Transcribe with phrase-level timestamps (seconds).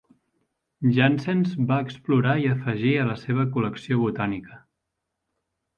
[0.95, 4.61] Janssens va explorar i afegir a la seva col·lecció botànica.